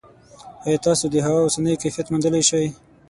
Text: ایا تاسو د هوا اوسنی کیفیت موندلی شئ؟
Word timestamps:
ایا 0.65 0.79
تاسو 0.85 1.05
د 1.09 1.15
هوا 1.25 1.41
اوسنی 1.43 1.79
کیفیت 1.81 2.07
موندلی 2.11 2.43
شئ؟ 2.49 2.65